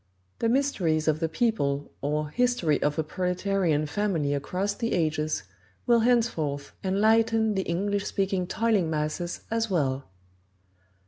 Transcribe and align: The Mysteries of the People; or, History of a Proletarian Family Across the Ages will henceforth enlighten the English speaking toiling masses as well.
The 0.39 0.49
Mysteries 0.49 1.07
of 1.07 1.19
the 1.19 1.29
People; 1.29 1.91
or, 2.01 2.29
History 2.31 2.81
of 2.81 2.97
a 2.97 3.03
Proletarian 3.03 3.85
Family 3.85 4.33
Across 4.33 4.77
the 4.77 4.93
Ages 4.93 5.43
will 5.85 5.99
henceforth 5.99 6.71
enlighten 6.83 7.53
the 7.53 7.61
English 7.61 8.07
speaking 8.07 8.47
toiling 8.47 8.89
masses 8.89 9.41
as 9.51 9.69
well. 9.69 10.09